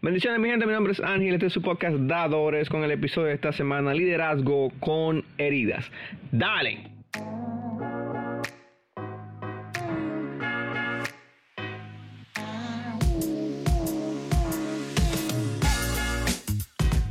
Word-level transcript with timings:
Bendiciones 0.00 0.38
mi 0.38 0.48
gente, 0.48 0.64
mi 0.64 0.72
nombre 0.72 0.92
es 0.92 1.00
Ángel, 1.00 1.34
este 1.34 1.46
es 1.46 1.52
su 1.52 1.60
podcast 1.60 1.96
Dadores 1.96 2.68
con 2.68 2.84
el 2.84 2.92
episodio 2.92 3.26
de 3.26 3.34
esta 3.34 3.52
semana, 3.52 3.92
Liderazgo 3.92 4.70
con 4.78 5.24
heridas. 5.38 5.90
Dale. 6.30 6.84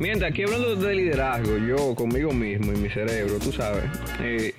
Mientras 0.00 0.30
aquí 0.30 0.44
hablando 0.44 0.74
de 0.76 0.94
liderazgo, 0.94 1.58
yo 1.58 1.94
conmigo 1.94 2.32
mismo 2.32 2.72
y 2.72 2.76
mi 2.76 2.88
cerebro, 2.88 3.38
tú 3.38 3.52
sabes, 3.52 3.84
eh, 4.22 4.54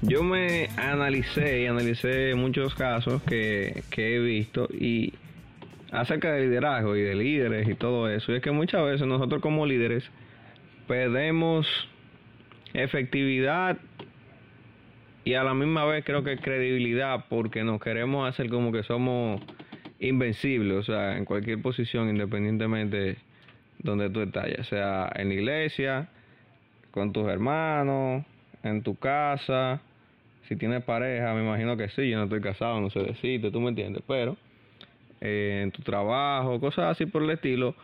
yo 0.00 0.22
me 0.22 0.70
analicé 0.78 1.64
y 1.64 1.66
analicé 1.66 2.34
muchos 2.34 2.74
casos 2.74 3.22
que, 3.24 3.82
que 3.90 4.16
he 4.16 4.20
visto 4.20 4.68
y 4.72 5.12
acerca 5.90 6.32
de 6.32 6.42
liderazgo 6.46 6.96
y 6.96 7.02
de 7.02 7.14
líderes 7.14 7.68
y 7.68 7.74
todo 7.74 8.08
eso. 8.08 8.32
Y 8.32 8.36
es 8.36 8.42
que 8.42 8.50
muchas 8.50 8.84
veces 8.84 9.06
nosotros 9.06 9.40
como 9.40 9.66
líderes 9.66 10.10
perdemos 10.86 11.66
efectividad 12.74 13.78
y 15.24 15.34
a 15.34 15.44
la 15.44 15.54
misma 15.54 15.84
vez 15.84 16.04
creo 16.04 16.22
que 16.24 16.38
credibilidad 16.38 17.26
porque 17.28 17.64
nos 17.64 17.80
queremos 17.80 18.28
hacer 18.28 18.48
como 18.48 18.72
que 18.72 18.82
somos 18.82 19.42
invencibles, 20.00 20.78
o 20.78 20.82
sea, 20.82 21.16
en 21.16 21.24
cualquier 21.24 21.60
posición 21.60 22.08
independientemente 22.08 23.16
donde 23.78 24.10
tú 24.10 24.20
estás, 24.22 24.46
ya 24.56 24.64
sea 24.64 25.10
en 25.14 25.28
la 25.28 25.34
iglesia, 25.34 26.08
con 26.90 27.12
tus 27.12 27.28
hermanos, 27.28 28.24
en 28.62 28.82
tu 28.82 28.96
casa, 28.96 29.80
si 30.48 30.56
tienes 30.56 30.82
pareja, 30.82 31.34
me 31.34 31.42
imagino 31.44 31.76
que 31.76 31.88
sí, 31.90 32.08
yo 32.08 32.16
no 32.18 32.24
estoy 32.24 32.40
casado, 32.40 32.80
no 32.80 32.90
sé 32.90 33.00
decirte, 33.00 33.50
tú 33.50 33.60
me 33.60 33.68
entiendes, 33.68 34.02
pero 34.06 34.36
eh, 35.20 35.60
en 35.64 35.70
tu 35.72 35.82
trabajo, 35.82 36.60
cosas 36.60 36.86
así 36.92 37.06
por 37.06 37.22
el 37.22 37.30
estilo. 37.30 37.74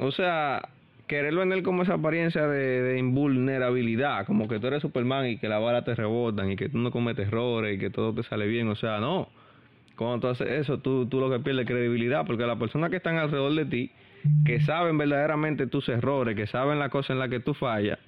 O 0.00 0.10
sea, 0.10 0.68
querer 1.06 1.34
vender 1.34 1.62
como 1.62 1.82
esa 1.82 1.94
apariencia 1.94 2.46
de, 2.46 2.98
invulnerabilidad, 2.98 4.26
como 4.26 4.48
que 4.48 4.58
tú 4.58 4.66
eres 4.66 4.82
Superman 4.82 5.26
y 5.26 5.38
que 5.38 5.48
la 5.48 5.58
bala 5.58 5.84
te 5.84 5.94
rebotan 5.94 6.50
y 6.50 6.56
que 6.56 6.68
tú 6.68 6.78
no 6.78 6.90
cometes 6.90 7.28
errores 7.28 7.76
y 7.76 7.78
que 7.78 7.90
todo 7.90 8.14
te 8.14 8.22
sale 8.22 8.46
bien. 8.46 8.68
O 8.68 8.74
sea, 8.74 9.00
no. 9.00 9.28
Cuando 9.96 10.20
tú 10.20 10.26
haces 10.28 10.48
eso, 10.50 10.78
tú, 10.78 11.06
tú 11.06 11.20
lo 11.20 11.30
que 11.30 11.38
pierdes 11.38 11.66
credibilidad, 11.66 12.26
porque 12.26 12.44
las 12.44 12.58
personas 12.58 12.90
que 12.90 12.96
están 12.96 13.16
alrededor 13.16 13.54
de 13.54 13.64
ti, 13.66 13.90
que 14.44 14.60
saben 14.60 14.98
verdaderamente 14.98 15.66
tus 15.66 15.88
errores, 15.88 16.34
que 16.34 16.46
saben 16.46 16.78
la 16.78 16.88
cosa 16.88 17.12
en 17.12 17.20
la 17.20 17.28
que 17.28 17.38
tú 17.38 17.54
fallas, 17.54 17.98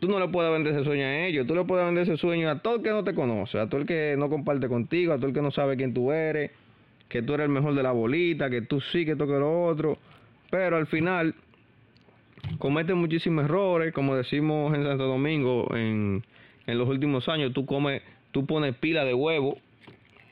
tú 0.00 0.08
no 0.08 0.18
le 0.18 0.28
puedes 0.28 0.52
vender 0.52 0.74
ese 0.74 0.84
sueño 0.84 1.04
a 1.04 1.26
ellos, 1.26 1.46
tú 1.46 1.54
le 1.54 1.64
puedes 1.64 1.86
vender 1.86 2.02
ese 2.02 2.18
sueño 2.18 2.50
a 2.50 2.58
todo 2.58 2.76
el 2.76 2.82
que 2.82 2.90
no 2.90 3.04
te 3.04 3.14
conoce, 3.14 3.58
a 3.58 3.68
todo 3.68 3.80
el 3.80 3.86
que 3.86 4.16
no 4.18 4.28
comparte 4.28 4.68
contigo, 4.68 5.14
a 5.14 5.16
todo 5.16 5.28
el 5.28 5.32
que 5.32 5.40
no 5.40 5.50
sabe 5.50 5.76
quién 5.76 5.94
tú 5.94 6.12
eres, 6.12 6.50
que 7.14 7.22
tú 7.22 7.34
eres 7.34 7.44
el 7.44 7.52
mejor 7.52 7.76
de 7.76 7.82
la 7.84 7.92
bolita, 7.92 8.50
que 8.50 8.62
tú 8.62 8.80
sí, 8.80 9.06
que 9.06 9.14
tú 9.14 9.24
que 9.28 9.34
lo 9.34 9.66
otro, 9.66 9.98
pero 10.50 10.76
al 10.76 10.88
final 10.88 11.32
cometen 12.58 12.98
muchísimos 12.98 13.44
errores, 13.44 13.94
como 13.94 14.16
decimos 14.16 14.74
en 14.74 14.82
Santo 14.82 15.04
Domingo 15.04 15.72
en, 15.76 16.24
en 16.66 16.76
los 16.76 16.88
últimos 16.88 17.28
años, 17.28 17.52
tú 17.52 17.66
comes, 17.66 18.02
tú 18.32 18.46
pones 18.46 18.74
pila 18.74 19.04
de 19.04 19.14
huevo, 19.14 19.58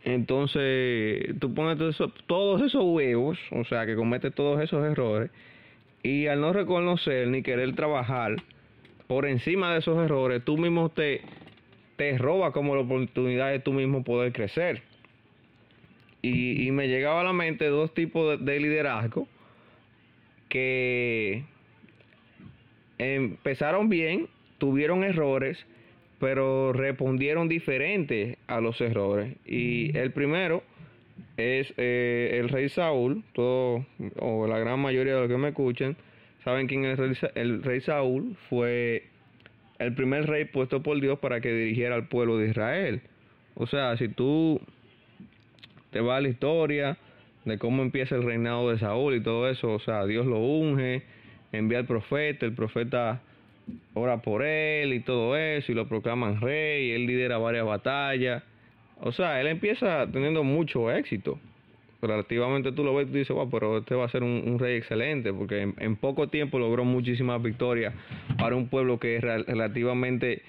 entonces 0.02 1.38
tú 1.38 1.54
pones 1.54 1.78
todos 2.26 2.60
esos 2.62 2.82
huevos, 2.84 3.38
o 3.52 3.62
sea 3.62 3.86
que 3.86 3.94
cometes 3.94 4.34
todos 4.34 4.60
esos 4.60 4.84
errores, 4.84 5.30
y 6.02 6.26
al 6.26 6.40
no 6.40 6.52
reconocer 6.52 7.28
ni 7.28 7.44
querer 7.44 7.76
trabajar 7.76 8.42
por 9.06 9.24
encima 9.26 9.72
de 9.72 9.78
esos 9.78 10.04
errores, 10.04 10.44
tú 10.44 10.58
mismo 10.58 10.88
te, 10.88 11.20
te 11.94 12.18
robas 12.18 12.52
como 12.52 12.74
la 12.74 12.80
oportunidad 12.80 13.52
de 13.52 13.60
tú 13.60 13.72
mismo 13.72 14.02
poder 14.02 14.32
crecer. 14.32 14.82
Y, 16.24 16.70
me 16.70 16.86
llegaba 16.86 17.22
a 17.22 17.24
la 17.24 17.32
mente 17.32 17.66
dos 17.66 17.92
tipos 17.94 18.42
de, 18.44 18.60
liderazgo 18.60 19.26
que 20.48 21.42
empezaron 22.98 23.88
bien, 23.88 24.28
tuvieron 24.58 25.02
errores, 25.02 25.66
pero 26.20 26.72
respondieron 26.72 27.48
diferente 27.48 28.38
a 28.46 28.60
los 28.60 28.80
errores. 28.80 29.34
Y 29.44 29.96
el 29.98 30.12
primero 30.12 30.62
es 31.36 31.74
eh, 31.76 32.38
el 32.40 32.48
rey 32.50 32.68
Saúl, 32.68 33.24
todo, 33.32 33.84
o 34.20 34.46
la 34.46 34.60
gran 34.60 34.78
mayoría 34.78 35.14
de 35.14 35.20
los 35.22 35.28
que 35.28 35.38
me 35.38 35.48
escuchen, 35.48 35.96
saben 36.44 36.68
quién 36.68 36.84
es 36.84 37.00
el 37.00 37.16
rey, 37.16 37.30
el 37.34 37.62
rey 37.64 37.80
Saúl, 37.80 38.36
fue 38.48 39.06
el 39.80 39.92
primer 39.94 40.28
rey 40.28 40.44
puesto 40.44 40.84
por 40.84 41.00
Dios 41.00 41.18
para 41.18 41.40
que 41.40 41.52
dirigiera 41.52 41.96
al 41.96 42.06
pueblo 42.06 42.38
de 42.38 42.50
Israel. 42.50 43.00
O 43.54 43.66
sea, 43.66 43.96
si 43.96 44.06
tú 44.06 44.60
te 45.92 46.00
va 46.00 46.20
la 46.20 46.28
historia 46.28 46.96
de 47.44 47.58
cómo 47.58 47.82
empieza 47.82 48.16
el 48.16 48.24
reinado 48.24 48.70
de 48.70 48.78
Saúl 48.78 49.14
y 49.14 49.20
todo 49.22 49.48
eso. 49.48 49.72
O 49.72 49.78
sea, 49.78 50.06
Dios 50.06 50.26
lo 50.26 50.38
unge, 50.38 51.02
envía 51.52 51.78
al 51.78 51.86
profeta, 51.86 52.46
el 52.46 52.54
profeta 52.54 53.20
ora 53.94 54.18
por 54.22 54.42
él 54.42 54.92
y 54.92 55.00
todo 55.00 55.36
eso, 55.36 55.70
y 55.70 55.74
lo 55.74 55.86
proclaman 55.86 56.40
rey, 56.40 56.90
él 56.92 57.06
lidera 57.06 57.38
varias 57.38 57.66
batallas. 57.66 58.42
O 59.00 59.12
sea, 59.12 59.40
él 59.40 59.46
empieza 59.46 60.06
teniendo 60.10 60.42
mucho 60.42 60.90
éxito. 60.90 61.38
Relativamente 62.00 62.72
tú 62.72 62.82
lo 62.82 62.94
ves 62.94 63.08
y 63.08 63.18
dices, 63.18 63.30
wow, 63.30 63.48
pero 63.48 63.78
este 63.78 63.94
va 63.94 64.06
a 64.06 64.08
ser 64.08 64.24
un, 64.24 64.58
rey 64.58 64.76
excelente, 64.76 65.32
porque 65.32 65.62
en, 65.62 65.74
en, 65.78 65.94
poco 65.94 66.28
tiempo 66.28 66.58
logró 66.58 66.84
muchísimas 66.84 67.40
victorias 67.40 67.94
para 68.38 68.56
un 68.56 68.66
pueblo 68.66 68.98
que 68.98 69.16
es 69.16 69.22
relativamente 69.22 70.42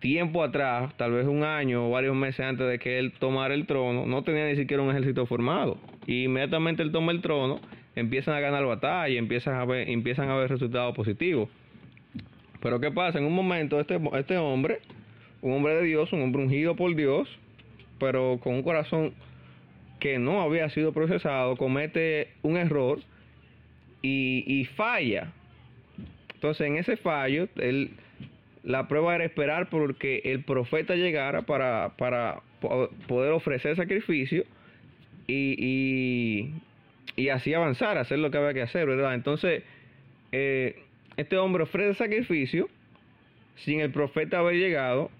tiempo 0.00 0.42
atrás, 0.42 0.96
tal 0.96 1.12
vez 1.12 1.26
un 1.26 1.42
año 1.42 1.88
o 1.88 1.90
varios 1.90 2.14
meses 2.14 2.40
antes 2.40 2.68
de 2.68 2.78
que 2.78 2.98
él 2.98 3.12
tomara 3.18 3.54
el 3.54 3.66
trono, 3.66 4.06
no 4.06 4.22
tenía 4.22 4.46
ni 4.46 4.56
siquiera 4.56 4.82
un 4.82 4.90
ejército 4.90 5.26
formado. 5.26 5.78
Y 6.06 6.24
inmediatamente 6.24 6.82
él 6.82 6.92
toma 6.92 7.12
el 7.12 7.20
trono, 7.20 7.60
empiezan 7.96 8.34
a 8.34 8.40
ganar 8.40 8.64
batalla, 8.64 9.18
empiezan 9.18 9.54
a 9.56 9.64
ver, 9.64 9.88
empiezan 9.88 10.28
a 10.30 10.36
ver 10.36 10.50
resultados 10.50 10.94
positivos. 10.94 11.48
Pero 12.60 12.80
¿qué 12.80 12.90
pasa? 12.90 13.18
En 13.18 13.24
un 13.24 13.34
momento 13.34 13.80
este, 13.80 14.00
este 14.14 14.36
hombre, 14.36 14.80
un 15.42 15.52
hombre 15.52 15.74
de 15.74 15.84
Dios, 15.84 16.12
un 16.12 16.22
hombre 16.22 16.42
ungido 16.42 16.76
por 16.76 16.94
Dios, 16.94 17.28
pero 17.98 18.38
con 18.42 18.54
un 18.54 18.62
corazón 18.62 19.14
que 20.00 20.18
no 20.18 20.42
había 20.42 20.68
sido 20.70 20.92
procesado, 20.92 21.56
comete 21.56 22.28
un 22.42 22.56
error 22.56 23.00
y, 24.02 24.44
y 24.46 24.64
falla. 24.64 25.32
Entonces 26.34 26.66
en 26.68 26.76
ese 26.76 26.96
fallo, 26.96 27.48
él 27.56 27.90
la 28.62 28.88
prueba 28.88 29.14
era 29.14 29.24
esperar 29.24 29.68
porque 29.70 30.22
el 30.24 30.44
profeta 30.44 30.94
llegara 30.94 31.42
para, 31.42 31.96
para 31.96 32.42
poder 33.06 33.32
ofrecer 33.32 33.76
sacrificio 33.76 34.44
y, 35.26 36.52
y, 37.16 37.28
así 37.28 37.52
avanzar, 37.52 37.98
hacer 37.98 38.18
lo 38.18 38.30
que 38.30 38.38
había 38.38 38.54
que 38.54 38.62
hacer, 38.62 38.86
¿verdad? 38.86 39.14
Entonces, 39.14 39.62
eh, 40.32 40.82
este 41.16 41.36
hombre 41.36 41.64
ofrece 41.64 41.94
sacrificio 41.94 42.68
sin 43.56 43.80
el 43.80 43.90
profeta 43.90 44.38
haber 44.38 44.56
llegado, 44.56 45.10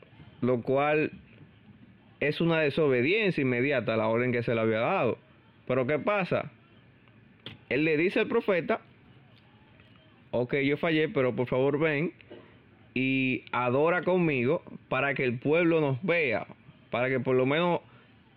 lo 0.41 0.63
cual 0.63 1.11
es 2.21 2.41
una 2.41 2.61
desobediencia 2.61 3.43
inmediata 3.43 3.95
a 3.95 3.97
la 3.97 4.09
orden 4.09 4.33
que 4.33 4.43
se 4.43 4.55
le 4.55 4.61
había 4.61 4.81
dado. 4.81 5.19
Pero 5.67 5.87
¿qué 5.87 5.99
pasa? 5.99 6.51
Él 7.69 7.85
le 7.85 7.97
dice 7.97 8.21
al 8.21 8.29
profeta, 8.29 8.81
ok, 10.31 10.55
yo 10.57 10.77
fallé, 10.77 11.09
pero 11.09 11.35
por 11.35 11.47
favor 11.47 11.79
ven 11.79 12.13
y 12.95 13.45
adora 13.53 14.03
conmigo 14.03 14.63
para 14.89 15.15
que 15.15 15.25
el 15.25 15.39
pueblo 15.39 15.81
nos 15.81 16.03
vea, 16.03 16.47
para 16.91 17.09
que 17.09 17.21
por 17.21 17.37
lo 17.37 17.47
menos, 17.47 17.81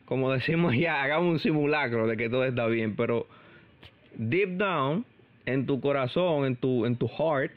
como 0.05 0.31
decimos 0.31 0.75
ya, 0.75 1.01
hagamos 1.03 1.31
un 1.31 1.39
simulacro 1.39 2.07
de 2.07 2.17
que 2.17 2.29
todo 2.29 2.45
está 2.45 2.67
bien, 2.67 2.95
pero 2.95 3.27
deep 4.15 4.57
down, 4.57 5.05
en 5.45 5.65
tu 5.65 5.81
corazón, 5.81 6.45
en 6.45 6.55
tu, 6.55 6.85
en 6.85 6.95
tu 6.95 7.07
heart, 7.07 7.51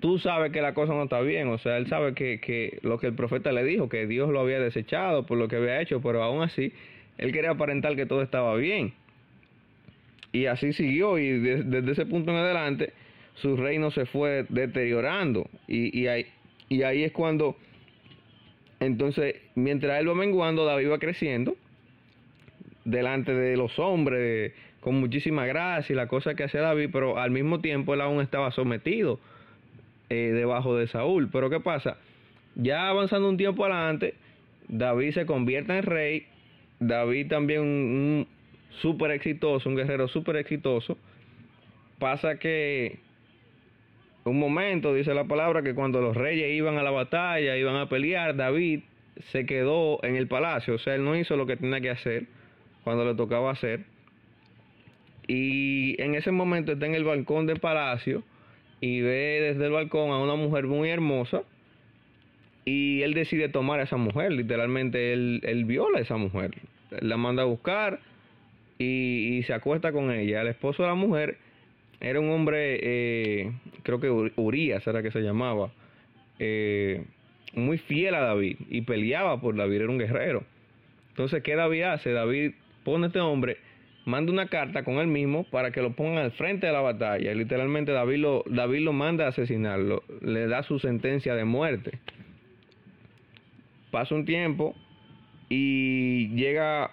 tú 0.00 0.18
sabes 0.18 0.50
que 0.50 0.62
la 0.62 0.74
cosa 0.74 0.94
no 0.94 1.04
está 1.04 1.20
bien, 1.20 1.48
o 1.48 1.58
sea, 1.58 1.76
él 1.76 1.86
sabe 1.86 2.14
que, 2.14 2.40
que 2.40 2.78
lo 2.82 2.98
que 2.98 3.06
el 3.06 3.14
profeta 3.14 3.52
le 3.52 3.62
dijo, 3.64 3.88
que 3.88 4.06
Dios 4.06 4.30
lo 4.30 4.40
había 4.40 4.58
desechado 4.58 5.26
por 5.26 5.38
lo 5.38 5.46
que 5.46 5.56
había 5.56 5.80
hecho, 5.80 6.00
pero 6.00 6.22
aún 6.22 6.42
así, 6.42 6.72
él 7.18 7.32
quería 7.32 7.50
aparentar 7.50 7.94
que 7.96 8.06
todo 8.06 8.22
estaba 8.22 8.56
bien. 8.56 8.94
Y 10.32 10.46
así 10.46 10.72
siguió, 10.72 11.18
y 11.18 11.38
desde 11.38 11.92
ese 11.92 12.06
punto 12.06 12.30
en 12.30 12.38
adelante, 12.38 12.92
su 13.40 13.56
reino 13.56 13.90
se 13.90 14.06
fue 14.06 14.46
deteriorando. 14.48 15.48
Y, 15.66 15.98
y, 15.98 16.06
hay, 16.06 16.26
y 16.68 16.82
ahí 16.82 17.04
es 17.04 17.12
cuando, 17.12 17.56
entonces, 18.80 19.36
mientras 19.54 20.00
él 20.00 20.08
va 20.08 20.14
menguando, 20.14 20.64
David 20.64 20.90
va 20.90 20.98
creciendo 20.98 21.56
delante 22.84 23.34
de 23.34 23.56
los 23.56 23.78
hombres, 23.78 24.52
con 24.80 24.98
muchísima 24.98 25.46
gracia 25.46 25.92
y 25.92 25.96
la 25.96 26.08
cosa 26.08 26.34
que 26.34 26.44
hacía 26.44 26.62
David, 26.62 26.88
pero 26.92 27.18
al 27.18 27.30
mismo 27.30 27.60
tiempo 27.60 27.94
él 27.94 28.00
aún 28.00 28.20
estaba 28.20 28.50
sometido 28.50 29.20
eh, 30.08 30.32
debajo 30.32 30.76
de 30.76 30.86
Saúl. 30.86 31.28
Pero 31.30 31.50
¿qué 31.50 31.60
pasa? 31.60 31.98
Ya 32.54 32.88
avanzando 32.88 33.28
un 33.28 33.36
tiempo 33.36 33.64
adelante, 33.64 34.14
David 34.68 35.12
se 35.12 35.26
convierte 35.26 35.76
en 35.76 35.82
rey, 35.82 36.26
David 36.78 37.28
también 37.28 37.60
un, 37.60 37.66
un 37.68 38.26
súper 38.80 39.10
exitoso, 39.10 39.68
un 39.68 39.76
guerrero 39.76 40.08
súper 40.08 40.36
exitoso. 40.36 40.96
Pasa 41.98 42.38
que 42.38 42.98
un 44.24 44.38
momento, 44.38 44.94
dice 44.94 45.14
la 45.14 45.24
palabra, 45.24 45.62
que 45.62 45.74
cuando 45.74 46.00
los 46.00 46.16
reyes 46.16 46.52
iban 46.52 46.78
a 46.78 46.82
la 46.82 46.90
batalla, 46.90 47.56
iban 47.56 47.76
a 47.76 47.88
pelear, 47.88 48.36
David 48.36 48.80
se 49.32 49.46
quedó 49.46 50.02
en 50.04 50.16
el 50.16 50.28
palacio, 50.28 50.74
o 50.74 50.78
sea, 50.78 50.94
él 50.94 51.04
no 51.04 51.16
hizo 51.16 51.36
lo 51.36 51.46
que 51.46 51.56
tenía 51.56 51.80
que 51.80 51.90
hacer 51.90 52.26
cuando 52.84 53.04
le 53.04 53.14
tocaba 53.14 53.50
hacer. 53.50 53.84
y 55.26 56.00
en 56.02 56.14
ese 56.14 56.32
momento 56.32 56.72
está 56.72 56.86
en 56.86 56.94
el 56.94 57.04
balcón 57.04 57.46
del 57.46 57.60
palacio 57.60 58.24
y 58.80 59.00
ve 59.00 59.40
desde 59.42 59.66
el 59.66 59.72
balcón 59.72 60.10
a 60.10 60.18
una 60.18 60.34
mujer 60.34 60.66
muy 60.66 60.88
hermosa 60.88 61.42
y 62.64 63.02
él 63.02 63.14
decide 63.14 63.48
tomar 63.48 63.80
a 63.80 63.84
esa 63.84 63.96
mujer, 63.96 64.32
literalmente 64.32 65.12
él, 65.12 65.40
él 65.44 65.64
viola 65.64 65.98
a 65.98 66.02
esa 66.02 66.16
mujer, 66.16 66.52
la 67.00 67.16
manda 67.16 67.42
a 67.42 67.46
buscar 67.46 68.00
y, 68.78 69.42
se 69.46 69.52
acuesta 69.52 69.92
con 69.92 70.10
ella. 70.10 70.40
El 70.40 70.48
esposo 70.48 70.82
de 70.82 70.88
la 70.88 70.94
mujer 70.94 71.38
era 72.00 72.18
un 72.18 72.30
hombre, 72.30 72.78
eh, 72.82 73.52
creo 73.82 74.00
que 74.00 74.10
Urias 74.10 74.86
era 74.86 75.02
que 75.02 75.10
se 75.10 75.20
llamaba, 75.20 75.70
eh, 76.38 77.04
muy 77.54 77.78
fiel 77.78 78.14
a 78.14 78.20
David 78.20 78.56
y 78.70 78.82
peleaba 78.82 79.40
por 79.40 79.56
David, 79.56 79.82
era 79.82 79.90
un 79.90 79.98
guerrero. 79.98 80.44
Entonces, 81.10 81.42
¿qué 81.42 81.54
David 81.56 81.82
hace? 81.82 82.12
David 82.12 82.52
pone 82.84 83.04
a 83.04 83.06
este 83.08 83.20
hombre, 83.20 83.58
manda 84.06 84.32
una 84.32 84.46
carta 84.46 84.82
con 84.82 84.94
él 84.94 85.08
mismo 85.08 85.44
para 85.44 85.70
que 85.70 85.82
lo 85.82 85.92
pongan 85.92 86.24
al 86.24 86.32
frente 86.32 86.66
de 86.66 86.72
la 86.72 86.80
batalla. 86.80 87.34
Literalmente 87.34 87.92
David 87.92 88.18
lo, 88.18 88.44
David 88.46 88.80
lo 88.80 88.92
manda 88.94 89.26
a 89.26 89.28
asesinarlo, 89.28 90.02
le 90.22 90.46
da 90.46 90.62
su 90.62 90.78
sentencia 90.78 91.34
de 91.34 91.44
muerte. 91.44 91.98
Pasa 93.90 94.14
un 94.14 94.24
tiempo 94.24 94.74
y 95.48 96.28
llega 96.28 96.92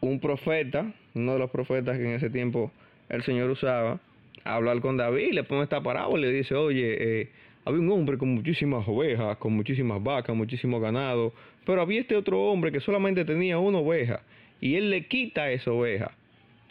un 0.00 0.20
profeta, 0.20 0.92
uno 1.14 1.34
de 1.34 1.38
los 1.38 1.50
profetas 1.50 1.98
que 1.98 2.04
en 2.04 2.14
ese 2.14 2.30
tiempo 2.30 2.72
el 3.08 3.22
Señor 3.24 3.50
usaba, 3.50 4.00
hablar 4.44 4.80
con 4.80 4.96
David, 4.96 5.32
le 5.32 5.44
pone 5.44 5.62
esta 5.62 5.82
parábola 5.82 6.26
y 6.26 6.30
le 6.30 6.36
dice, 6.36 6.54
oye, 6.54 7.20
eh, 7.20 7.28
había 7.64 7.80
un 7.80 7.90
hombre 7.92 8.18
con 8.18 8.28
muchísimas 8.30 8.86
ovejas, 8.88 9.36
con 9.38 9.52
muchísimas 9.54 10.02
vacas, 10.02 10.34
muchísimo 10.34 10.80
ganado, 10.80 11.32
pero 11.64 11.80
había 11.80 12.00
este 12.00 12.16
otro 12.16 12.42
hombre 12.42 12.72
que 12.72 12.80
solamente 12.80 13.24
tenía 13.24 13.58
una 13.58 13.78
oveja 13.78 14.22
y 14.60 14.76
él 14.76 14.90
le 14.90 15.06
quita 15.06 15.50
esa 15.50 15.72
oveja. 15.72 16.12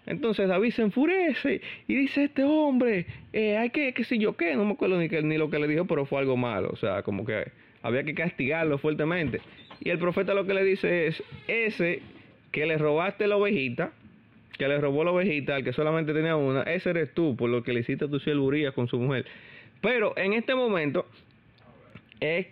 Entonces 0.05 0.47
David 0.47 0.71
se 0.71 0.81
enfurece 0.81 1.61
y 1.87 1.95
dice, 1.95 2.25
este 2.25 2.43
hombre, 2.43 3.05
eh, 3.31 3.57
hay 3.57 3.69
que, 3.69 3.93
qué 3.93 4.17
yo 4.17 4.35
qué, 4.35 4.55
no 4.55 4.65
me 4.65 4.73
acuerdo 4.73 4.97
ni, 4.97 5.07
ni 5.07 5.37
lo 5.37 5.49
que 5.49 5.59
le 5.59 5.67
dijo, 5.67 5.85
pero 5.85 6.05
fue 6.05 6.19
algo 6.19 6.35
malo, 6.35 6.69
o 6.71 6.75
sea, 6.75 7.03
como 7.03 7.25
que 7.25 7.51
había 7.83 8.03
que 8.03 8.13
castigarlo 8.13 8.77
fuertemente. 8.77 9.41
Y 9.79 9.89
el 9.89 9.99
profeta 9.99 10.33
lo 10.33 10.45
que 10.45 10.53
le 10.53 10.63
dice 10.63 11.07
es, 11.07 11.23
ese 11.47 12.01
que 12.51 12.65
le 12.65 12.77
robaste 12.77 13.27
la 13.27 13.37
ovejita, 13.37 13.93
que 14.57 14.67
le 14.67 14.79
robó 14.79 15.03
la 15.03 15.11
ovejita 15.11 15.55
al 15.55 15.63
que 15.63 15.73
solamente 15.73 16.13
tenía 16.13 16.35
una, 16.35 16.63
ese 16.63 16.91
eres 16.91 17.13
tú, 17.13 17.35
por 17.35 17.49
lo 17.49 17.63
que 17.63 17.73
le 17.73 17.81
hiciste 17.81 18.07
tu 18.07 18.19
siervuría 18.19 18.71
con 18.71 18.87
su 18.87 18.99
mujer. 18.99 19.25
Pero 19.81 20.17
en 20.17 20.33
este 20.33 20.55
momento 20.55 21.05
es 22.19 22.47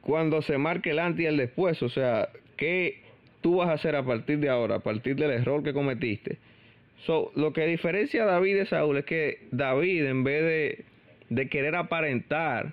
cuando 0.00 0.42
se 0.42 0.58
marque 0.58 0.90
el 0.90 0.98
antes 0.98 1.22
y 1.22 1.26
el 1.26 1.36
después, 1.36 1.82
o 1.82 1.88
sea, 1.88 2.28
¿qué 2.56 3.02
tú 3.40 3.56
vas 3.56 3.68
a 3.68 3.74
hacer 3.74 3.96
a 3.96 4.04
partir 4.04 4.38
de 4.38 4.48
ahora, 4.48 4.76
a 4.76 4.80
partir 4.80 5.16
del 5.16 5.30
error 5.30 5.62
que 5.62 5.72
cometiste? 5.72 6.38
So, 7.06 7.32
lo 7.36 7.52
que 7.52 7.66
diferencia 7.66 8.22
a 8.22 8.26
David 8.26 8.56
de 8.56 8.66
Saúl 8.66 8.98
es 8.98 9.04
que 9.04 9.46
David, 9.50 10.06
en 10.06 10.24
vez 10.24 10.42
de, 10.42 10.84
de 11.28 11.48
querer 11.48 11.76
aparentar 11.76 12.72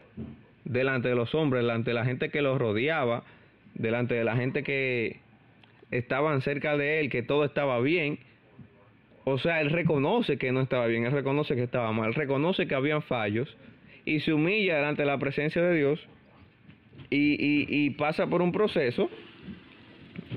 delante 0.63 1.09
de 1.09 1.15
los 1.15 1.35
hombres, 1.35 1.63
delante 1.63 1.91
de 1.91 1.95
la 1.95 2.05
gente 2.05 2.29
que 2.29 2.41
lo 2.41 2.57
rodeaba, 2.57 3.23
delante 3.73 4.15
de 4.15 4.23
la 4.23 4.35
gente 4.35 4.63
que 4.63 5.17
estaban 5.91 6.41
cerca 6.41 6.77
de 6.77 7.01
él, 7.01 7.09
que 7.09 7.23
todo 7.23 7.43
estaba 7.43 7.79
bien, 7.81 8.19
o 9.23 9.37
sea, 9.37 9.61
él 9.61 9.69
reconoce 9.69 10.37
que 10.37 10.51
no 10.51 10.61
estaba 10.61 10.87
bien, 10.87 11.05
él 11.05 11.11
reconoce 11.11 11.55
que 11.55 11.63
estaba 11.63 11.91
mal, 11.91 12.13
reconoce 12.13 12.67
que 12.67 12.75
habían 12.75 13.01
fallos, 13.01 13.55
y 14.05 14.19
se 14.21 14.33
humilla 14.33 14.77
delante 14.77 15.03
de 15.03 15.07
la 15.07 15.17
presencia 15.17 15.61
de 15.61 15.77
Dios 15.77 15.99
y, 17.09 17.89
pasa 17.91 18.27
por 18.27 18.41
un 18.41 18.51
proceso 18.51 19.09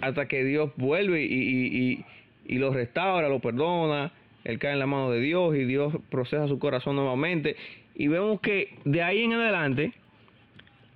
hasta 0.00 0.26
que 0.26 0.44
Dios 0.44 0.72
vuelve 0.76 1.22
y, 1.24 2.04
y, 2.46 2.58
lo 2.58 2.72
restaura, 2.72 3.28
lo 3.28 3.40
perdona, 3.40 4.12
él 4.44 4.58
cae 4.58 4.72
en 4.72 4.78
la 4.80 4.86
mano 4.86 5.10
de 5.10 5.20
Dios 5.20 5.54
y 5.56 5.64
Dios 5.64 5.94
procesa 6.10 6.46
su 6.48 6.58
corazón 6.58 6.96
nuevamente. 6.96 7.56
Y 7.94 8.08
vemos 8.08 8.40
que 8.40 8.76
de 8.84 9.02
ahí 9.02 9.22
en 9.22 9.32
adelante, 9.32 9.92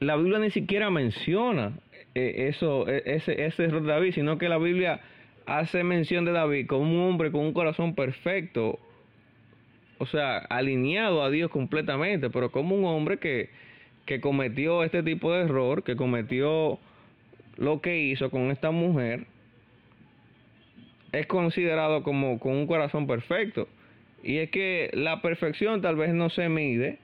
la 0.01 0.17
Biblia 0.17 0.41
ni 0.41 0.51
siquiera 0.51 0.91
menciona 0.91 1.73
eh, 2.15 2.49
eso, 2.49 2.89
e, 2.89 3.03
ese, 3.07 3.47
ese 3.47 3.65
error 3.65 3.83
de 3.83 3.89
David, 3.89 4.13
sino 4.15 4.37
que 4.37 4.49
la 4.49 4.59
Biblia 4.59 5.01
hace 5.49 5.83
mención 5.83 6.27
de 6.27 6.33
David 6.33 6.67
como 6.67 6.83
un 6.83 7.11
hombre 7.11 7.33
con 7.33 7.41
un 7.41 7.55
corazón 7.55 7.95
perfecto, 7.95 8.79
o 9.97 10.07
sea, 10.07 10.39
alineado 10.39 11.23
a 11.23 11.31
Dios 11.31 11.51
completamente, 11.51 12.29
pero 12.29 12.53
como 12.53 12.77
un 12.77 12.85
hombre 12.85 13.19
que, 13.19 13.49
que 14.05 14.21
cometió 14.21 14.85
este 14.85 15.03
tipo 15.03 15.33
de 15.33 15.45
error, 15.45 15.83
que 15.85 15.97
cometió 15.97 16.79
lo 17.57 17.81
que 17.81 17.99
hizo 17.99 18.31
con 18.31 18.51
esta 18.51 18.71
mujer, 18.71 19.27
es 21.13 21.27
considerado 21.27 22.03
como 22.03 22.39
con 22.39 22.53
un 22.53 22.67
corazón 22.67 23.07
perfecto. 23.07 23.69
Y 24.23 24.37
es 24.39 24.51
que 24.51 24.91
la 24.93 25.23
perfección 25.23 25.81
tal 25.81 25.97
vez 25.97 26.13
no 26.13 26.29
se 26.29 26.51
mide 26.51 26.99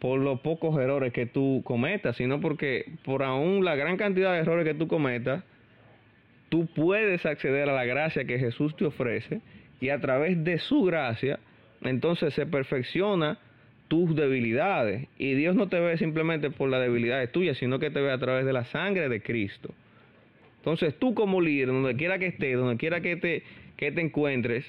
por 0.00 0.20
los 0.20 0.40
pocos 0.40 0.78
errores 0.78 1.14
que 1.14 1.24
tú 1.24 1.62
cometas, 1.64 2.16
sino 2.16 2.40
porque 2.42 2.92
por 3.04 3.22
aún 3.22 3.64
la 3.64 3.74
gran 3.74 3.96
cantidad 3.96 4.34
de 4.34 4.40
errores 4.40 4.66
que 4.66 4.74
tú 4.74 4.86
cometas, 4.86 5.42
tú 6.48 6.66
puedes 6.66 7.24
acceder 7.26 7.68
a 7.68 7.74
la 7.74 7.84
gracia 7.84 8.24
que 8.24 8.38
Jesús 8.38 8.76
te 8.76 8.84
ofrece 8.84 9.40
y 9.80 9.90
a 9.90 10.00
través 10.00 10.42
de 10.42 10.58
su 10.58 10.82
gracia 10.84 11.38
entonces 11.82 12.34
se 12.34 12.46
perfecciona 12.46 13.38
tus 13.88 14.14
debilidades. 14.16 15.08
Y 15.18 15.34
Dios 15.34 15.54
no 15.54 15.68
te 15.68 15.78
ve 15.78 15.96
simplemente 15.98 16.50
por 16.50 16.68
las 16.68 16.80
debilidades 16.80 17.30
tuyas, 17.32 17.56
sino 17.58 17.78
que 17.78 17.90
te 17.90 18.00
ve 18.00 18.10
a 18.10 18.18
través 18.18 18.44
de 18.44 18.52
la 18.52 18.64
sangre 18.64 19.08
de 19.08 19.20
Cristo. 19.20 19.74
Entonces 20.58 20.98
tú 20.98 21.14
como 21.14 21.40
líder, 21.40 21.68
donde 21.68 21.94
quiera 21.94 22.18
que 22.18 22.26
estés, 22.26 22.56
donde 22.56 22.76
quiera 22.76 23.00
que 23.00 23.16
te, 23.16 23.44
que 23.76 23.92
te 23.92 24.00
encuentres, 24.00 24.66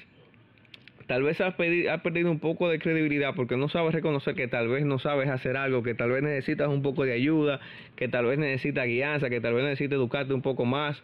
tal 1.08 1.24
vez 1.24 1.40
has, 1.40 1.54
has, 1.58 2.00
perdido 2.02 2.30
un 2.30 2.38
poco 2.38 2.68
de 2.68 2.78
credibilidad 2.78 3.34
porque 3.34 3.56
no 3.56 3.68
sabes 3.68 3.94
reconocer 3.94 4.34
que 4.34 4.46
tal 4.46 4.68
vez 4.68 4.84
no 4.84 5.00
sabes 5.00 5.28
hacer 5.28 5.56
algo, 5.56 5.82
que 5.82 5.94
tal 5.94 6.10
vez 6.10 6.22
necesitas 6.22 6.68
un 6.68 6.82
poco 6.82 7.04
de 7.04 7.14
ayuda, 7.14 7.60
que 7.96 8.06
tal 8.06 8.26
vez 8.26 8.38
necesitas 8.38 8.86
guianza, 8.86 9.28
que 9.28 9.40
tal 9.40 9.54
vez 9.54 9.64
necesitas 9.64 9.96
educarte 9.96 10.34
un 10.34 10.42
poco 10.42 10.64
más. 10.64 11.02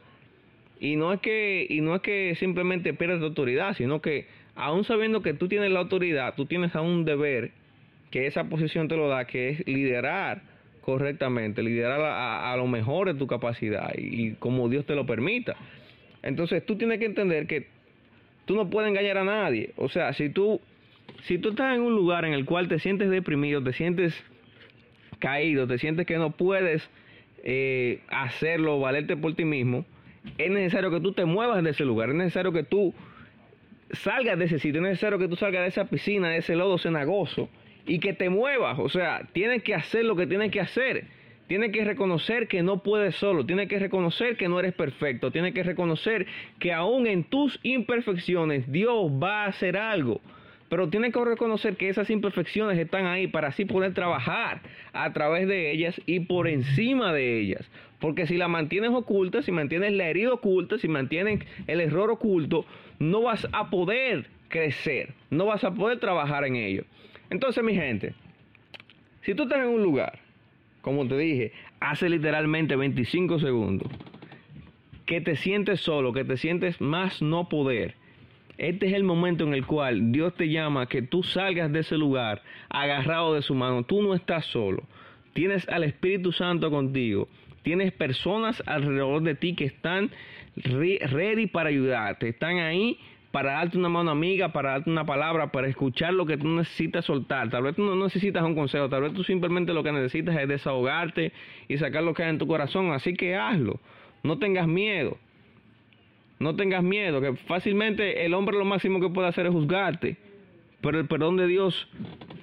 Y 0.85 0.97
no 0.97 1.15
es 1.15 1.21
que, 1.21 1.67
y 1.67 1.81
no 1.81 1.95
es 1.95 2.03
que 2.03 2.35
simplemente 2.35 2.93
pierdas 2.93 3.21
tu 3.21 3.25
autoridad, 3.25 3.75
sino 3.75 4.03
que 4.03 4.27
aún 4.55 4.85
sabiendo 4.85 5.23
que 5.23 5.33
tú 5.33 5.49
tienes 5.49 5.71
la 5.71 5.81
autoridad, 5.81 6.35
tú 6.35 6.45
tienes 6.45 6.77
aún 6.77 6.91
un 6.91 7.05
deber 7.07 7.53
que 8.11 8.27
esa 8.27 8.51
posición 8.51 8.87
te 8.87 8.95
lo 8.95 9.09
da, 9.09 9.25
que 9.25 9.49
es 9.49 9.67
liderar 9.67 10.43
correctamente, 10.83 11.63
liderar 11.63 12.03
a, 12.03 12.55
lo 12.59 12.67
mejor 12.67 13.11
de 13.11 13.19
tu 13.19 13.27
capacidad 13.27 13.95
y, 13.97 14.33
como 14.33 14.69
Dios 14.69 14.85
te 14.85 14.95
lo 14.95 15.07
permita. 15.07 15.57
Entonces 16.23 16.67
tú 16.67 16.77
tienes 16.77 16.99
que 16.99 17.07
entender 17.07 17.47
que 17.47 17.67
tú 18.45 18.55
no 18.55 18.69
puedes 18.69 18.91
engañar 18.91 19.17
a 19.17 19.25
nadie. 19.25 19.71
O 19.77 19.89
sea, 19.89 20.13
si 20.13 20.29
tú, 20.29 20.61
si 21.23 21.39
tú 21.39 21.49
estás 21.49 21.77
en 21.77 21.81
un 21.81 21.95
lugar 21.95 22.27
en 22.27 22.35
el 22.35 22.45
cual 22.45 22.69
te 22.69 22.79
sientes 22.79 23.09
deprimido, 23.09 23.65
te 23.65 23.73
sientes 23.73 24.15
caído, 25.19 25.67
te 25.67 25.79
sientes 25.79 26.05
que 26.05 26.19
no 26.19 26.33
puedes 26.33 26.87
eh, 27.43 28.01
hacerlo, 28.09 28.81
valerte 28.81 29.17
por 29.17 29.35
ti 29.35 29.47
mismo, 29.47 29.87
es 30.39 30.51
necesario 30.51 30.91
que 30.91 31.01
tú 31.01 31.13
te 31.13 31.25
muevas 31.25 31.63
de 31.63 31.71
ese 31.71 31.85
lugar, 31.85 32.11
es 32.11 32.15
necesario 32.15 32.53
que 32.53 32.63
tú 32.63 32.95
salgas 33.93 34.39
de 34.39 34.47
ese 34.47 34.59
sitio, 34.59 34.81
es 34.81 34.89
necesario 34.89 35.19
que 35.19 35.29
tú 35.29 35.37
salgas 35.37 35.63
de 35.63 35.69
esa 35.69 35.85
piscina, 35.87 36.31
de 36.31 36.39
ese 36.39 36.57
lodo 36.57 36.79
cenagoso 36.79 37.49
y 37.87 37.99
que 37.99 38.13
te 38.13 38.29
muevas. 38.31 38.79
O 38.79 38.89
sea, 38.89 39.29
tienes 39.33 39.63
que 39.63 39.75
hacer 39.75 40.05
lo 40.05 40.17
que 40.17 40.27
tienes 40.27 40.51
que 40.51 40.61
hacer. 40.61 41.07
Tienes 41.47 41.73
que 41.73 41.85
reconocer 41.85 42.49
que 42.49 42.63
no 42.63 42.83
puedes 42.83 43.17
solo, 43.17 43.45
tienes 43.45 43.69
que 43.69 43.79
reconocer 43.79 44.39
que 44.39 44.49
no 44.49 44.59
eres 44.59 44.73
perfecto, 44.73 45.31
tienes 45.31 45.53
que 45.53 45.63
reconocer 45.63 46.27
que 46.59 46.73
aún 46.73 47.07
en 47.07 47.25
tus 47.25 47.61
imperfecciones 47.63 48.71
Dios 48.73 49.13
va 49.23 49.45
a 49.45 49.49
hacer 49.49 49.77
algo. 49.77 50.23
Pero 50.69 50.89
tienes 50.89 51.13
que 51.13 51.25
reconocer 51.25 51.77
que 51.77 51.89
esas 51.89 52.11
imperfecciones 52.11 52.79
están 52.79 53.07
ahí 53.07 53.27
para 53.27 53.49
así 53.49 53.65
poder 53.65 53.95
trabajar 53.95 54.63
a 54.93 55.13
través 55.13 55.47
de 55.47 55.71
ellas 55.71 56.01
y 56.07 56.21
por 56.21 56.49
encima 56.49 57.13
de 57.13 57.41
ellas. 57.41 57.71
Porque 58.01 58.27
si 58.27 58.37
la 58.37 58.49
mantienes 58.49 58.91
oculta, 58.91 59.43
si 59.43 59.53
mantienes 59.53 59.93
la 59.93 60.09
herida 60.09 60.33
oculta, 60.33 60.79
si 60.79 60.89
mantienes 60.89 61.41
el 61.67 61.81
error 61.81 62.11
oculto, 62.11 62.67
no 62.99 63.23
vas 63.23 63.47
a 63.53 63.71
poder 63.71 64.27
crecer, 64.49 65.15
no 65.31 65.47
vas 65.47 65.65
a 65.65 65.73
poder 65.75 66.01
trabajar 66.01 66.45
en 66.45 66.57
ello. 66.57 66.85
Entonces, 67.31 67.63
mi 67.65 67.75
gente, 67.75 68.15
si 69.23 69.35
tú 69.35 69.45
estás 69.45 69.59
en 69.59 69.69
un 69.69 69.83
lugar, 69.83 70.19
como 70.83 71.09
te 71.09 71.17
dije, 71.17 71.53
hace 71.81 72.09
literalmente 72.09 72.77
25 72.77 73.39
segundos, 73.39 73.91
que 75.07 75.21
te 75.21 75.37
sientes 75.37 75.81
solo, 75.81 76.13
que 76.13 76.25
te 76.25 76.37
sientes 76.37 76.81
más 76.81 77.23
no 77.23 77.49
poder, 77.49 77.95
este 78.59 78.87
es 78.87 78.93
el 78.95 79.05
momento 79.05 79.45
en 79.45 79.55
el 79.55 79.67
cual 79.67 80.13
Dios 80.13 80.35
te 80.35 80.49
llama 80.49 80.83
a 80.83 80.87
que 80.87 81.03
tú 81.03 81.23
salgas 81.23 81.73
de 81.73 81.81
ese 81.81 81.97
lugar 81.97 82.43
agarrado 82.69 83.35
de 83.35 83.43
su 83.43 83.55
mano. 83.55 83.85
Tú 83.85 84.03
no 84.03 84.15
estás 84.15 84.47
solo. 84.47 84.85
Tienes 85.33 85.69
al 85.69 85.85
Espíritu 85.85 86.33
Santo 86.33 86.71
contigo. 86.71 87.29
Tienes 87.63 87.93
personas 87.93 88.63
alrededor 88.67 89.23
de 89.23 89.35
ti 89.35 89.55
que 89.55 89.65
están 89.65 90.11
ready 90.57 91.47
para 91.47 91.71
ayudarte. 91.71 92.29
Están 92.29 92.59
ahí 92.59 92.99
para 93.33 93.55
darte 93.55 93.77
una 93.77 93.89
mano 93.89 94.13
amiga, 94.13 94.53
para 94.53 94.71
darte 94.71 94.91
una 94.91 95.05
palabra, 95.05 95.51
para 95.51 95.67
escuchar 95.67 96.15
lo 96.15 96.25
que 96.25 96.37
tú 96.37 96.47
necesitas 96.47 97.05
soltar. 97.05 97.51
Tal 97.51 97.65
vez 97.65 97.75
tú 97.75 97.83
no 97.83 97.97
necesitas 97.97 98.45
un 98.45 98.55
consejo, 98.55 98.89
tal 98.89 99.03
vez 99.03 99.13
tú 99.13 99.25
simplemente 99.25 99.75
lo 99.75 99.83
que 99.83 99.91
necesitas 99.91 100.37
es 100.37 100.47
desahogarte 100.47 101.33
y 101.67 101.77
sacar 101.79 102.05
lo 102.05 102.15
que 102.15 102.23
hay 102.23 102.31
en 102.31 102.39
tu 102.39 102.47
corazón. 102.47 102.93
Así 102.93 103.15
que 103.15 103.35
hazlo. 103.35 103.81
No 104.23 104.39
tengas 104.39 104.69
miedo. 104.69 105.19
No 106.45 106.55
tengas 106.57 106.83
miedo, 106.83 107.23
que 107.23 107.35
fácilmente 107.47 108.27
el 108.27 108.35
hombre 108.35 108.59
lo 108.59 108.67
máximo 108.67 109.01
que 109.01 109.09
puede 109.09 109.29
hacer 109.29 109.47
es 109.47 109.53
juzgarte. 109.53 110.19
Pero 110.83 111.01
el 111.01 111.07
perdón 111.07 111.39
de 111.39 111.47
Dios 111.47 111.89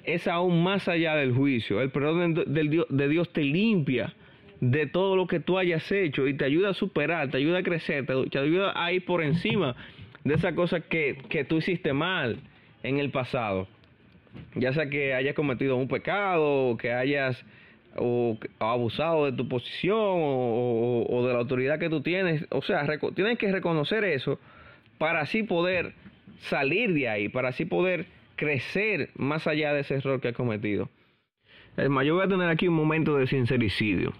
es 0.02 0.26
aún 0.26 0.60
más 0.64 0.88
allá 0.88 1.14
del 1.14 1.32
juicio. 1.32 1.80
El 1.80 1.92
perdón 1.92 2.34
de 2.34 3.08
Dios 3.08 3.32
te 3.32 3.44
limpia 3.44 4.12
de 4.58 4.86
todo 4.86 5.14
lo 5.14 5.28
que 5.28 5.38
tú 5.38 5.56
hayas 5.56 5.88
hecho 5.92 6.26
y 6.26 6.34
te 6.34 6.44
ayuda 6.44 6.70
a 6.70 6.74
superar, 6.74 7.30
te 7.30 7.36
ayuda 7.36 7.58
a 7.58 7.62
crecer, 7.62 8.04
te, 8.04 8.38
ayuda 8.40 8.72
a 8.74 8.92
ir 8.92 9.04
por 9.04 9.22
encima 9.22 9.76
de 10.24 10.34
esas 10.34 10.54
cosas 10.54 10.82
que, 10.90 11.18
que 11.28 11.44
tú 11.44 11.58
hiciste 11.58 11.92
mal 11.92 12.38
en 12.82 12.98
el 12.98 13.10
pasado. 13.10 13.68
Ya 14.56 14.72
sea 14.72 14.90
que 14.90 15.14
hayas 15.14 15.36
cometido 15.36 15.76
un 15.76 15.86
pecado, 15.86 16.70
o 16.70 16.76
que 16.76 16.92
hayas 16.92 17.44
o, 17.96 18.36
abusado 18.58 19.26
de 19.26 19.32
tu 19.32 19.48
posición 19.48 19.96
o, 20.00 21.24
de 21.26 21.31
la 21.31 21.31
autoridad 21.42 21.78
que 21.78 21.88
tú 21.88 22.00
tienes. 22.00 22.46
O 22.50 22.62
sea, 22.62 22.86
tienes 23.14 23.38
que 23.38 23.52
reconocer 23.52 24.04
eso 24.04 24.38
para 24.98 25.20
así 25.20 25.42
poder 25.42 25.94
salir 26.40 26.92
de 26.94 27.08
ahí, 27.08 27.28
para 27.28 27.48
así 27.48 27.64
poder 27.64 28.06
crecer 28.36 29.10
más 29.16 29.46
allá 29.46 29.72
de 29.72 29.80
ese 29.80 29.96
error 29.96 30.20
que 30.20 30.28
has 30.28 30.34
cometido. 30.34 30.88
Es 31.76 31.88
más, 31.88 32.04
yo 32.04 32.14
voy 32.14 32.24
a 32.24 32.28
tener 32.28 32.48
aquí 32.48 32.68
un 32.68 32.74
momento 32.74 33.16
de 33.16 33.26
sincericidio. 33.26 34.12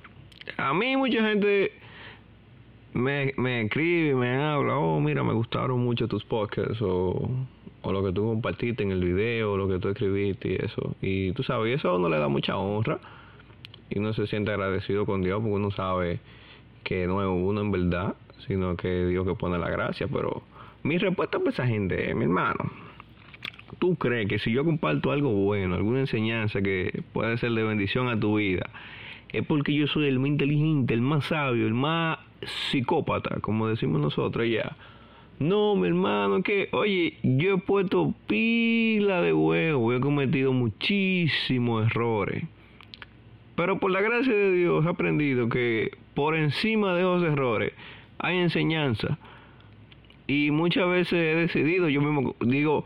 A 0.56 0.72
mí 0.72 0.96
mucha 0.96 1.22
gente 1.22 1.72
me, 2.94 3.32
me 3.36 3.62
escribe, 3.62 4.14
me 4.14 4.36
habla, 4.36 4.76
oh, 4.76 5.00
mira, 5.00 5.22
me 5.22 5.32
gustaron 5.32 5.80
mucho 5.80 6.08
tus 6.08 6.24
podcasts 6.24 6.80
o, 6.80 7.30
o 7.82 7.92
lo 7.92 8.04
que 8.04 8.12
tú 8.12 8.26
compartiste 8.26 8.82
en 8.82 8.92
el 8.92 9.04
video, 9.04 9.56
lo 9.56 9.68
que 9.68 9.78
tú 9.78 9.88
escribiste 9.88 10.52
y 10.52 10.54
eso. 10.56 10.96
Y 11.00 11.32
tú 11.32 11.42
sabes, 11.42 11.78
eso 11.78 11.98
no 11.98 12.08
le 12.08 12.18
da 12.18 12.28
mucha 12.28 12.56
honra 12.56 12.98
y 13.94 13.98
uno 13.98 14.12
se 14.14 14.26
siente 14.26 14.50
agradecido 14.50 15.04
con 15.04 15.22
Dios 15.22 15.40
porque 15.40 15.54
uno 15.54 15.70
sabe 15.70 16.20
que 16.84 17.06
no 17.06 17.22
es 17.22 17.28
uno 17.28 17.60
en 17.60 17.70
verdad, 17.70 18.14
sino 18.46 18.76
que 18.76 19.06
Dios 19.06 19.26
que 19.26 19.34
pone 19.34 19.58
la 19.58 19.70
gracia. 19.70 20.08
Pero 20.08 20.42
mi 20.82 20.98
respuesta 20.98 21.38
para 21.38 21.50
esa 21.50 21.66
gente 21.66 22.10
es, 22.10 22.16
mi 22.16 22.24
hermano, 22.24 22.70
¿tú 23.78 23.96
crees 23.96 24.28
que 24.28 24.38
si 24.38 24.52
yo 24.52 24.64
comparto 24.64 25.10
algo 25.10 25.30
bueno, 25.30 25.74
alguna 25.74 26.00
enseñanza 26.00 26.60
que 26.62 27.02
puede 27.12 27.38
ser 27.38 27.52
de 27.52 27.62
bendición 27.62 28.08
a 28.08 28.18
tu 28.18 28.36
vida, 28.36 28.68
es 29.32 29.46
porque 29.46 29.74
yo 29.74 29.86
soy 29.86 30.06
el 30.06 30.18
más 30.18 30.28
inteligente, 30.28 30.94
el 30.94 31.00
más 31.00 31.26
sabio, 31.26 31.66
el 31.66 31.74
más 31.74 32.18
psicópata, 32.70 33.40
como 33.40 33.68
decimos 33.68 34.00
nosotros 34.00 34.46
ya? 34.48 34.76
No, 35.38 35.74
mi 35.74 35.88
hermano, 35.88 36.42
que, 36.42 36.68
oye, 36.72 37.18
yo 37.22 37.54
he 37.54 37.58
puesto 37.58 38.14
pila 38.28 39.20
de 39.22 39.32
huevo, 39.32 39.92
he 39.92 40.00
cometido 40.00 40.52
muchísimos 40.52 41.86
errores. 41.86 42.44
Pero 43.56 43.78
por 43.78 43.90
la 43.90 44.00
gracia 44.00 44.32
de 44.32 44.52
Dios 44.52 44.84
he 44.84 44.88
aprendido 44.88 45.48
que 45.48 45.96
por 46.14 46.36
encima 46.36 46.94
de 46.94 47.00
esos 47.00 47.22
errores 47.22 47.72
hay 48.18 48.38
enseñanza. 48.38 49.18
Y 50.26 50.50
muchas 50.50 50.88
veces 50.88 51.12
he 51.12 51.34
decidido, 51.34 51.88
yo 51.88 52.00
mismo 52.00 52.34
digo, 52.40 52.84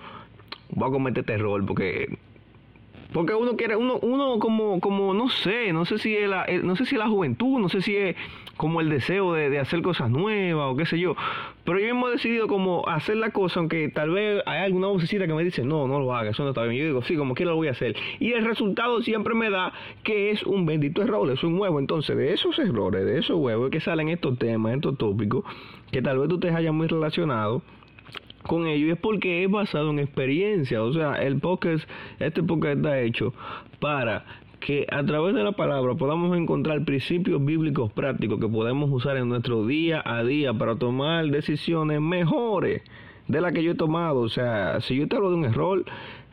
voy 0.71 0.89
a 0.89 0.93
cometer 0.93 1.21
este 1.21 1.35
error 1.35 1.65
porque 1.65 2.19
porque 3.13 3.35
uno 3.35 3.57
quiere 3.57 3.77
uno 3.77 3.99
uno 4.03 4.39
como 4.39 4.81
como 4.81 5.15
no 5.15 5.29
sé 5.29 5.73
no 5.73 5.85
sé 5.85 5.99
si 5.99 6.17
es 6.17 6.29
la 6.29 6.47
no 6.63 6.77
sé 6.77 6.87
si 6.87 6.95
es 6.95 6.99
la 6.99 7.09
juventud 7.09 7.59
no 7.59 7.69
sé 7.69 7.83
si 7.83 7.97
es 7.97 8.17
como 8.57 8.81
el 8.81 8.89
deseo 8.89 9.35
de, 9.35 9.59
hacer 9.59 9.83
cosas 9.83 10.11
nuevas 10.11 10.73
o 10.73 10.77
qué 10.77 10.87
sé 10.87 10.99
yo. 10.99 11.15
Pero 11.65 11.79
yo 11.79 11.87
mismo 11.87 12.09
he 12.09 12.13
decidido 12.13 12.49
como 12.49 12.89
hacer 12.89 13.17
la 13.17 13.31
cosa, 13.31 13.61
aunque 13.61 13.89
tal 13.89 14.11
vez 14.11 14.43
hay 14.47 14.63
alguna 14.63 14.89
vocecita 14.89 15.27
que 15.27 15.35
me 15.35 15.45
dice, 15.45 15.65
no, 15.65 15.87
no 15.87 15.99
lo 15.99 16.15
hagas, 16.15 16.35
eso 16.35 16.45
no 16.45 16.51
está 16.51 16.63
bien. 16.65 16.77
Yo 16.77 16.87
digo, 16.87 17.03
sí, 17.03 17.17
como 17.17 17.35
quiera 17.35 17.51
lo 17.51 17.57
voy 17.57 17.69
a 17.69 17.73
hacer. 17.73 17.97
Y 18.19 18.33
el 18.33 18.45
resultado 18.45 19.03
siempre 19.03 19.35
me 19.35 19.51
da 19.51 19.73
que 20.03 20.31
es 20.31 20.43
un 20.45 20.65
bendito 20.65 21.03
error, 21.03 21.31
es 21.31 21.43
un 21.43 21.59
huevo. 21.59 21.79
Entonces, 21.79 22.17
de 22.17 22.33
esos 22.33 22.59
errores, 22.59 23.05
de 23.05 23.19
esos 23.19 23.37
huevos 23.37 23.71
que 23.71 23.81
salen 23.81 24.09
estos 24.09 24.39
temas, 24.39 24.75
estos 24.75 24.97
tópicos, 24.97 25.45
que 25.91 26.03
tal 26.03 26.19
vez 26.19 26.29
tú 26.29 26.39
te 26.39 26.51
hayas 26.51 26.73
muy 26.73 26.87
relacionado 26.87 27.63
con 28.47 28.67
ellos 28.67 28.93
es 28.93 28.99
porque 28.99 29.45
es 29.45 29.51
basado 29.51 29.91
en 29.91 29.99
experiencia. 29.99 30.83
O 30.83 30.93
sea, 30.93 31.15
el 31.15 31.39
podcast, 31.39 31.89
este 32.19 32.43
podcast 32.43 32.77
está 32.77 33.01
hecho 33.01 33.33
para 33.81 34.25
que 34.61 34.87
a 34.91 35.05
través 35.05 35.35
de 35.35 35.45
la 35.45 35.53
palabra 35.53 35.95
podamos 35.95 36.37
encontrar 36.37 36.85
principios 36.85 37.45
bíblicos 37.45 37.93
prácticos 37.93 38.41
que 38.41 38.49
podemos 38.49 38.91
usar 38.91 39.17
en 39.17 39.29
nuestro 39.29 39.67
día 39.67 40.03
a 40.05 40.25
día 40.25 40.53
para 40.55 40.77
tomar 40.77 41.27
decisiones 41.27 42.01
mejores 42.01 42.83
de 43.29 43.41
las 43.41 43.53
que 43.53 43.63
yo 43.63 43.73
he 43.73 43.77
tomado. 43.77 44.21
O 44.21 44.29
sea, 44.29 44.81
si 44.81 44.97
yo 44.97 45.09
te 45.09 45.17
hablo 45.17 45.31
de 45.31 45.37
un 45.37 45.45
error, 45.45 45.85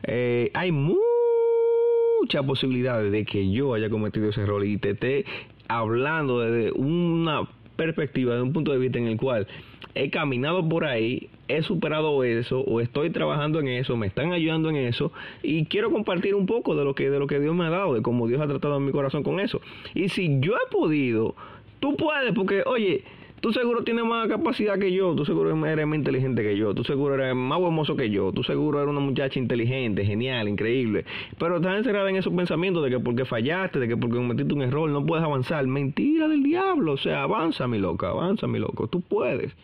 eh, 0.02 0.50
hay 0.54 0.72
muchas 0.72 2.44
posibilidades 2.46 3.12
de 3.12 3.24
que 3.24 3.50
yo 3.50 3.74
haya 3.74 3.90
cometido 3.90 4.28
ese 4.30 4.42
error 4.42 4.64
y 4.64 4.78
te 4.78 4.90
esté 4.90 5.24
hablando 5.68 6.40
desde 6.40 6.72
una 6.72 7.48
perspectiva, 7.76 8.34
de 8.34 8.42
un 8.42 8.52
punto 8.52 8.72
de 8.72 8.78
vista 8.78 8.98
en 8.98 9.06
el 9.06 9.16
cual 9.16 9.46
he 9.94 10.10
caminado 10.10 10.68
por 10.68 10.84
ahí, 10.84 11.28
he 11.48 11.62
superado 11.62 12.24
eso 12.24 12.60
o 12.60 12.80
estoy 12.80 13.10
trabajando 13.10 13.60
en 13.60 13.68
eso, 13.68 13.96
me 13.96 14.06
están 14.06 14.32
ayudando 14.32 14.70
en 14.70 14.76
eso 14.76 15.12
y 15.42 15.66
quiero 15.66 15.90
compartir 15.90 16.34
un 16.34 16.46
poco 16.46 16.74
de 16.74 16.84
lo 16.84 16.94
que 16.94 17.10
de 17.10 17.18
lo 17.18 17.26
que 17.26 17.40
Dios 17.40 17.54
me 17.54 17.64
ha 17.66 17.70
dado, 17.70 17.94
de 17.94 18.02
cómo 18.02 18.26
Dios 18.26 18.40
ha 18.40 18.46
tratado 18.46 18.76
en 18.76 18.86
mi 18.86 18.92
corazón 18.92 19.22
con 19.22 19.40
eso. 19.40 19.60
Y 19.94 20.08
si 20.08 20.40
yo 20.40 20.54
he 20.54 20.70
podido, 20.70 21.34
tú 21.80 21.96
puedes 21.96 22.32
porque 22.32 22.62
oye, 22.66 23.04
tú 23.44 23.52
seguro 23.52 23.84
tienes 23.84 24.06
más 24.06 24.26
capacidad 24.26 24.78
que 24.78 24.90
yo, 24.90 25.14
tú 25.14 25.26
seguro 25.26 25.50
eres 25.66 25.86
más 25.86 25.98
inteligente 25.98 26.42
que 26.42 26.56
yo, 26.56 26.74
tú 26.74 26.82
seguro 26.82 27.14
eres 27.14 27.34
más 27.34 27.60
hermoso 27.60 27.94
que 27.94 28.08
yo, 28.08 28.32
tú 28.32 28.42
seguro 28.42 28.78
eres 28.78 28.90
una 28.90 29.00
muchacha 29.00 29.38
inteligente, 29.38 30.06
genial, 30.06 30.48
increíble, 30.48 31.04
pero 31.38 31.56
estás 31.56 31.76
encerrada 31.76 32.08
en 32.08 32.16
esos 32.16 32.32
pensamientos 32.32 32.82
de 32.82 32.88
que 32.88 33.00
porque 33.00 33.26
fallaste, 33.26 33.78
de 33.80 33.86
que 33.86 33.98
porque 33.98 34.16
cometiste 34.16 34.54
un 34.54 34.62
error 34.62 34.88
no 34.88 35.04
puedes 35.04 35.22
avanzar. 35.22 35.66
Mentira 35.66 36.26
del 36.26 36.42
diablo, 36.42 36.92
o 36.92 36.96
sea, 36.96 37.24
avanza 37.24 37.68
mi 37.68 37.78
loca, 37.78 38.08
avanza 38.08 38.46
mi 38.46 38.58
loco, 38.58 38.88
tú 38.88 39.02
puedes. 39.02 39.54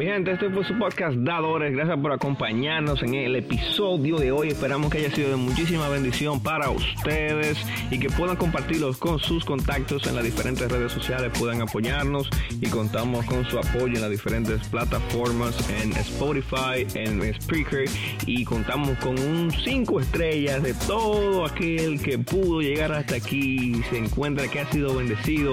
Mi 0.00 0.06
gente, 0.06 0.32
este 0.32 0.48
fue 0.48 0.64
su 0.64 0.78
podcast 0.78 1.14
Dadores. 1.14 1.74
Gracias 1.74 1.98
por 2.00 2.10
acompañarnos 2.10 3.02
en 3.02 3.16
el 3.16 3.36
episodio 3.36 4.16
de 4.16 4.32
hoy. 4.32 4.48
Esperamos 4.48 4.90
que 4.90 4.96
haya 4.96 5.10
sido 5.10 5.28
de 5.28 5.36
muchísima 5.36 5.90
bendición 5.90 6.42
para 6.42 6.70
ustedes 6.70 7.58
y 7.90 7.98
que 7.98 8.08
puedan 8.08 8.36
compartirlos 8.36 8.96
con 8.96 9.18
sus 9.18 9.44
contactos 9.44 10.06
en 10.06 10.14
las 10.14 10.24
diferentes 10.24 10.72
redes 10.72 10.90
sociales, 10.90 11.30
puedan 11.38 11.60
apoyarnos 11.60 12.30
y 12.62 12.66
contamos 12.70 13.26
con 13.26 13.44
su 13.44 13.58
apoyo 13.58 13.96
en 13.96 14.00
las 14.00 14.10
diferentes 14.10 14.66
plataformas, 14.68 15.54
en 15.82 15.92
Spotify, 15.92 16.86
en 16.94 17.34
Spreaker 17.34 17.84
y 18.24 18.42
contamos 18.46 18.96
con 19.00 19.18
un 19.18 19.50
5 19.50 20.00
estrellas 20.00 20.62
de 20.62 20.72
todo 20.86 21.44
aquel 21.44 22.00
que 22.00 22.18
pudo 22.18 22.62
llegar 22.62 22.90
hasta 22.92 23.16
aquí 23.16 23.74
y 23.74 23.82
se 23.90 23.98
encuentra 23.98 24.48
que 24.48 24.60
ha 24.60 24.66
sido 24.72 24.96
bendecido 24.96 25.52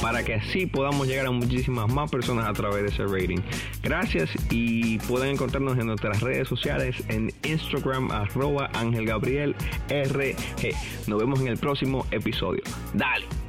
para 0.00 0.24
que 0.24 0.34
así 0.34 0.66
podamos 0.66 1.06
llegar 1.06 1.26
a 1.26 1.30
muchísimas 1.30 1.92
más 1.92 2.10
personas 2.10 2.48
a 2.48 2.52
través 2.52 2.82
de 2.82 2.88
ese 2.88 3.04
rating. 3.04 3.38
Gracias 3.82 4.30
y 4.50 4.98
pueden 5.00 5.30
encontrarnos 5.30 5.78
en 5.78 5.86
nuestras 5.86 6.20
redes 6.20 6.48
sociales 6.48 6.96
en 7.08 7.32
Instagram 7.44 8.10
arroba 8.10 8.70
Ángel 8.74 9.06
Gabriel 9.06 9.54
RG. 9.88 10.74
Nos 11.08 11.18
vemos 11.18 11.40
en 11.40 11.48
el 11.48 11.58
próximo 11.58 12.06
episodio. 12.10 12.62
Dale. 12.94 13.41